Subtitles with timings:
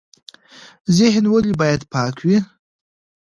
[0.97, 2.37] ذهن ولې باید پاک وي؟